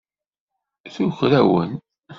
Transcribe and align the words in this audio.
Tuker-awen. 0.93 1.71